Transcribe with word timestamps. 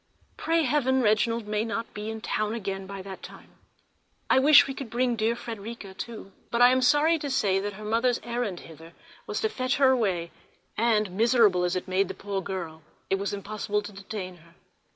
Pray 0.35 0.63
heaven, 0.63 1.03
Reginald 1.03 1.45
may 1.45 1.63
not 1.63 1.93
be 1.93 2.09
in 2.09 2.21
town 2.21 2.55
again 2.55 2.87
by 2.87 3.03
that 3.03 3.21
time! 3.21 3.51
I 4.31 4.39
wish 4.39 4.65
we 4.65 4.73
could 4.73 4.89
bring 4.89 5.15
dear 5.15 5.35
Frederica 5.35 5.93
too, 5.93 6.31
but 6.49 6.59
I 6.59 6.71
am 6.71 6.81
sorry 6.81 7.19
to 7.19 7.29
say 7.29 7.59
that 7.59 7.73
her 7.73 7.85
mother's 7.85 8.19
errand 8.23 8.61
hither 8.61 8.93
was 9.27 9.41
to 9.41 9.47
fetch 9.49 9.75
her 9.77 9.91
away; 9.91 10.31
and, 10.75 11.11
miserable 11.11 11.63
as 11.65 11.75
it 11.75 11.87
made 11.87 12.07
the 12.07 12.15
poor 12.15 12.41
girl, 12.41 12.81
it 13.11 13.19
was 13.19 13.31
impossible 13.31 13.83
to 13.83 13.91
detain 13.91 14.37
her. 14.37 14.55